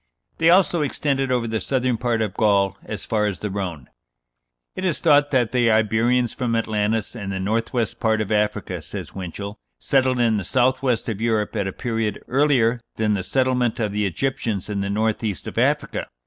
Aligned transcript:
They 0.39 0.49
also 0.49 0.81
extended 0.81 1.31
over 1.31 1.45
the 1.47 1.59
southern 1.61 1.95
part 1.97 2.23
of 2.23 2.33
Gaul 2.33 2.75
as 2.83 3.05
far 3.05 3.27
as 3.27 3.37
the 3.37 3.51
Rhone. 3.51 3.87
"It 4.75 4.83
is 4.83 4.97
thought 4.97 5.29
that 5.29 5.51
the 5.51 5.69
Iberians 5.69 6.33
from 6.33 6.55
Atlantis 6.55 7.15
and 7.15 7.31
the 7.31 7.39
north 7.39 7.71
west 7.71 7.99
part 7.99 8.19
of 8.19 8.31
Africa," 8.31 8.81
says 8.81 9.13
Winchell, 9.13 9.57
"settled 9.79 10.17
in 10.17 10.37
the 10.37 10.43
south 10.43 10.81
west 10.81 11.07
of 11.07 11.21
Europe 11.21 11.55
at 11.55 11.67
a 11.67 11.71
period 11.71 12.19
earlier 12.27 12.81
than 12.95 13.13
the 13.13 13.21
settlement 13.21 13.79
of 13.79 13.91
the 13.91 14.07
Egyptians 14.07 14.69
in 14.69 14.81
the 14.81 14.89
north 14.89 15.23
east 15.23 15.45
of 15.47 15.59
Africa. 15.59 16.07